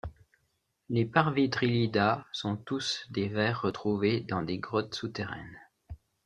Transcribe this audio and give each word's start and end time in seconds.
Les 0.89 1.05
Parvidrilidae 1.05 2.25
sont 2.31 2.57
tous 2.57 3.05
des 3.11 3.27
vers 3.27 3.61
retrouvés 3.61 4.21
dans 4.21 4.41
des 4.41 4.57
grottes 4.57 4.95
souterraines. 4.95 5.59